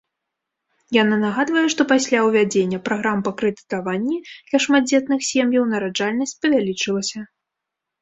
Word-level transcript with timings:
Яна 1.03 1.15
нагадвае, 1.25 1.63
што 1.73 1.81
пасля 1.91 2.17
ўвядзення 2.29 2.79
праграм 2.89 3.23
па 3.29 3.35
крэдытаванні 3.43 4.17
для 4.47 4.65
шматдзетных 4.67 5.19
сем'яў 5.31 5.63
нараджальнасць 5.73 6.39
павялічылася. 6.45 7.19